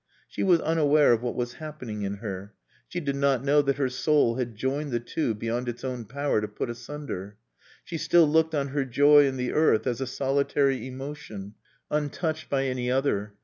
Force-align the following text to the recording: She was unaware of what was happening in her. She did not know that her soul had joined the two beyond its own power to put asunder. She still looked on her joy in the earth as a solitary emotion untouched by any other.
She 0.27 0.41
was 0.41 0.59
unaware 0.61 1.13
of 1.13 1.21
what 1.21 1.35
was 1.35 1.53
happening 1.61 2.01
in 2.01 2.15
her. 2.15 2.55
She 2.87 2.99
did 2.99 3.15
not 3.15 3.43
know 3.43 3.61
that 3.61 3.75
her 3.77 3.87
soul 3.87 4.33
had 4.37 4.55
joined 4.55 4.89
the 4.91 4.99
two 4.99 5.35
beyond 5.35 5.69
its 5.69 5.83
own 5.83 6.05
power 6.05 6.41
to 6.41 6.47
put 6.47 6.71
asunder. 6.71 7.37
She 7.83 7.99
still 7.99 8.27
looked 8.27 8.55
on 8.55 8.69
her 8.69 8.83
joy 8.83 9.27
in 9.27 9.37
the 9.37 9.51
earth 9.53 9.85
as 9.85 10.01
a 10.01 10.07
solitary 10.07 10.87
emotion 10.87 11.53
untouched 11.91 12.49
by 12.49 12.63
any 12.65 12.89
other. 12.89 13.35